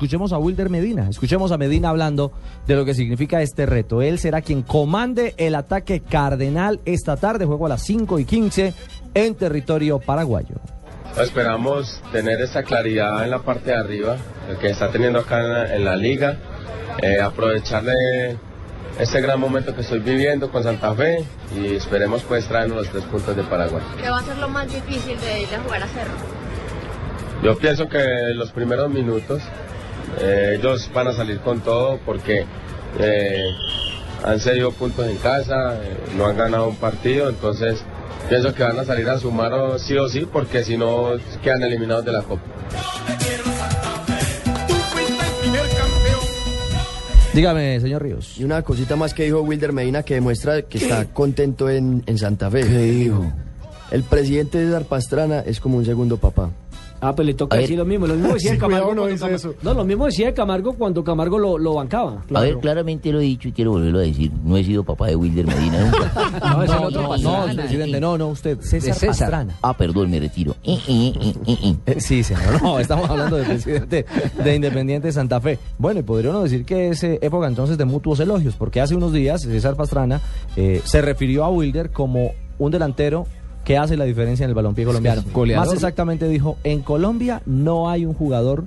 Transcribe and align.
Escuchemos 0.00 0.32
a 0.32 0.38
Wilder 0.38 0.70
Medina, 0.70 1.10
escuchemos 1.10 1.52
a 1.52 1.58
Medina 1.58 1.90
hablando 1.90 2.32
de 2.66 2.74
lo 2.74 2.86
que 2.86 2.94
significa 2.94 3.42
este 3.42 3.66
reto. 3.66 4.00
Él 4.00 4.18
será 4.18 4.40
quien 4.40 4.62
comande 4.62 5.34
el 5.36 5.54
ataque 5.54 6.00
cardenal 6.00 6.80
esta 6.86 7.18
tarde, 7.18 7.44
juego 7.44 7.66
a 7.66 7.68
las 7.68 7.82
5 7.82 8.18
y 8.18 8.24
15 8.24 8.72
en 9.12 9.34
territorio 9.34 9.98
paraguayo. 9.98 10.54
Esperamos 11.20 12.00
tener 12.12 12.40
esa 12.40 12.62
claridad 12.62 13.24
en 13.24 13.30
la 13.30 13.40
parte 13.40 13.72
de 13.72 13.76
arriba, 13.76 14.16
el 14.48 14.56
que 14.56 14.70
está 14.70 14.90
teniendo 14.90 15.18
acá 15.18 15.40
en 15.40 15.52
la, 15.52 15.76
en 15.76 15.84
la 15.84 15.96
liga, 15.96 16.38
eh, 17.02 17.20
aprovechar 17.20 17.84
de 17.84 18.38
este 18.98 19.20
gran 19.20 19.38
momento 19.38 19.74
que 19.74 19.82
estoy 19.82 20.00
viviendo 20.00 20.50
con 20.50 20.62
Santa 20.62 20.94
Fe 20.94 21.26
y 21.54 21.74
esperemos 21.74 22.22
pues 22.22 22.48
traernos 22.48 22.78
los 22.78 22.88
tres 22.88 23.04
puntos 23.04 23.36
de 23.36 23.42
Paraguay. 23.42 23.82
¿Qué 24.02 24.08
va 24.08 24.20
a 24.20 24.22
ser 24.22 24.38
lo 24.38 24.48
más 24.48 24.66
difícil 24.72 25.20
de 25.20 25.42
ir 25.42 25.54
a 25.54 25.60
jugar 25.60 25.82
a 25.82 25.86
Cerro? 25.88 26.40
Yo 27.42 27.58
pienso 27.58 27.86
que 27.86 28.02
los 28.34 28.50
primeros 28.52 28.90
minutos 28.90 29.42
eh, 30.20 30.56
ellos 30.58 30.90
van 30.94 31.08
a 31.08 31.12
salir 31.12 31.40
con 31.40 31.60
todo 31.60 31.98
porque 32.04 32.44
eh, 32.98 33.44
han 34.24 34.38
cedido 34.40 34.72
puntos 34.72 35.06
en 35.08 35.16
casa, 35.16 35.74
eh, 35.82 35.96
no 36.16 36.26
han 36.26 36.36
ganado 36.36 36.68
un 36.68 36.76
partido, 36.76 37.28
entonces 37.28 37.82
pienso 38.28 38.54
que 38.54 38.62
van 38.62 38.78
a 38.78 38.84
salir 38.84 39.08
a 39.08 39.18
sumar 39.18 39.52
o- 39.52 39.78
sí 39.78 39.96
o 39.96 40.08
sí 40.08 40.28
porque 40.30 40.62
si 40.64 40.76
no 40.76 41.10
quedan 41.42 41.62
eliminados 41.62 42.04
de 42.04 42.12
la 42.12 42.22
Copa. 42.22 42.42
Dígame, 47.32 47.78
señor 47.80 48.02
Ríos. 48.02 48.38
Y 48.38 48.44
una 48.44 48.62
cosita 48.62 48.96
más 48.96 49.14
que 49.14 49.22
dijo 49.24 49.40
Wilder 49.42 49.72
Medina 49.72 50.02
que 50.02 50.14
demuestra 50.14 50.62
que 50.62 50.78
está 50.78 51.04
contento 51.06 51.70
en, 51.70 52.02
en 52.06 52.18
Santa 52.18 52.50
Fe. 52.50 52.62
¿Qué 52.62 52.78
dijo? 52.78 53.24
El 53.92 54.02
presidente 54.02 54.58
César 54.64 54.84
Pastrana 54.84 55.40
es 55.40 55.60
como 55.60 55.76
un 55.78 55.84
segundo 55.84 56.16
papá. 56.16 56.50
Ah, 57.02 57.14
pues 57.14 57.26
le 57.26 57.34
toca 57.34 57.56
decir 57.56 57.78
lo 57.78 57.84
mismo. 57.84 58.06
Lo 58.06 58.14
mismo 58.14 58.34
decía 58.34 58.52
Sí, 58.52 58.58
Camargo. 58.58 58.88
no 58.94 59.02
cuando 59.02 59.06
dice 59.12 59.24
Camargo- 59.24 59.34
eso. 59.36 59.54
No, 59.62 59.74
lo 59.74 59.84
mismo 59.84 60.06
decía 60.06 60.34
Camargo 60.34 60.72
cuando 60.74 61.02
Camargo 61.02 61.38
lo, 61.38 61.56
lo 61.58 61.74
bancaba. 61.74 62.22
A 62.34 62.40
ver, 62.40 62.58
claramente 62.58 63.10
lo 63.12 63.20
he 63.20 63.24
dicho 63.24 63.48
y 63.48 63.52
quiero 63.52 63.70
volverlo 63.72 63.98
a 63.98 64.02
decir. 64.02 64.30
No 64.44 64.56
he 64.56 64.64
sido 64.64 64.84
papá 64.84 65.06
de 65.06 65.16
Wilder 65.16 65.46
Medina 65.46 65.80
nunca. 65.84 66.30
No, 66.50 66.62
es 66.62 66.70
el 66.70 66.76
No, 66.76 66.82
otro 66.86 67.02
no, 67.02 67.08
Pastrana. 67.10 67.46
no, 67.46 67.54
presidente, 67.60 68.00
no, 68.00 68.18
no, 68.18 68.28
usted, 68.28 68.58
César, 68.60 68.94
César. 68.94 69.08
Pastrana. 69.08 69.56
Ah, 69.62 69.76
perdón, 69.76 70.10
me 70.10 70.20
retiro. 70.20 70.54
Eh, 70.64 70.78
eh, 70.88 71.34
eh, 71.86 72.00
sí, 72.00 72.22
señor, 72.22 72.62
no, 72.62 72.78
estamos 72.78 73.08
hablando 73.08 73.36
del 73.36 73.46
presidente 73.46 74.04
de 74.42 74.54
Independiente 74.56 75.10
Santa 75.12 75.40
Fe. 75.40 75.58
Bueno, 75.78 76.00
y 76.00 76.02
podría 76.02 76.30
uno 76.30 76.42
decir 76.42 76.64
que 76.64 76.88
es 76.90 77.02
eh, 77.04 77.18
época 77.22 77.46
entonces 77.46 77.78
de 77.78 77.84
mutuos 77.84 78.20
elogios, 78.20 78.54
porque 78.56 78.80
hace 78.80 78.94
unos 78.94 79.12
días 79.12 79.42
César 79.42 79.74
Pastrana 79.76 80.20
eh, 80.56 80.80
se 80.84 81.00
refirió 81.02 81.44
a 81.44 81.50
Wilder 81.50 81.90
como 81.90 82.32
un 82.58 82.70
delantero 82.70 83.26
que 83.64 83.76
hace 83.78 83.96
la 83.96 84.04
diferencia 84.04 84.44
en 84.44 84.50
el 84.50 84.54
balompié 84.54 84.84
colombiano. 84.84 85.22
goleador. 85.32 85.66
Más 85.66 85.74
exactamente 85.74 86.26
dijo, 86.28 86.56
en 86.64 86.80
Colombia 86.82 87.42
no 87.46 87.88
hay 87.90 88.04
un 88.06 88.14
jugador, 88.14 88.64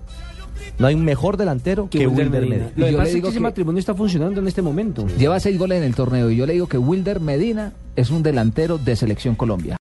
no 0.79 0.87
hay 0.87 0.95
un 0.95 1.03
mejor 1.03 1.35
delantero 1.37 1.89
que, 1.89 2.07
Wilder, 2.07 2.29
Medina. 2.29 2.71
Lo 2.75 2.87
Y 2.89 2.95
que 2.95 3.01
es 3.03 3.15
ese 3.15 3.31
que- 3.31 3.39
matrimonio 3.39 3.79
está 3.79 3.93
funcionando 3.95 4.39
en 4.39 4.47
este 4.47 4.61
momento. 4.61 5.05
Lleva 5.17 5.39
seis 5.39 5.57
goles 5.57 5.79
en 5.79 5.83
el 5.83 5.95
torneo 5.95 6.29
y 6.29 6.35
yo 6.37 6.45
le 6.45 6.53
digo 6.53 6.67
que 6.67 6.77
Wilder 6.77 7.19
Medina 7.19 7.73
es 7.95 8.09
un 8.11 8.23
delantero 8.23 8.77
de 8.77 8.95
selección 8.95 9.35
Colombia. 9.35 9.77